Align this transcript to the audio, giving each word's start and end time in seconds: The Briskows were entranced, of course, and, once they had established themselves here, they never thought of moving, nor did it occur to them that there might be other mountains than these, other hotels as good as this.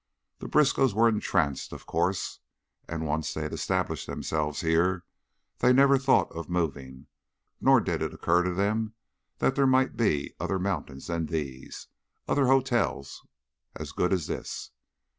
The 0.39 0.47
Briskows 0.47 0.95
were 0.95 1.07
entranced, 1.07 1.71
of 1.71 1.85
course, 1.85 2.39
and, 2.89 3.05
once 3.05 3.35
they 3.35 3.43
had 3.43 3.53
established 3.53 4.07
themselves 4.07 4.61
here, 4.61 5.03
they 5.59 5.71
never 5.73 5.99
thought 5.99 6.31
of 6.31 6.49
moving, 6.49 7.05
nor 7.61 7.79
did 7.79 8.01
it 8.01 8.11
occur 8.11 8.41
to 8.41 8.53
them 8.55 8.95
that 9.37 9.53
there 9.53 9.67
might 9.67 9.95
be 9.95 10.33
other 10.39 10.57
mountains 10.57 11.05
than 11.05 11.27
these, 11.27 11.85
other 12.27 12.47
hotels 12.47 13.27
as 13.75 13.91
good 13.91 14.11
as 14.11 14.25
this. 14.25 14.71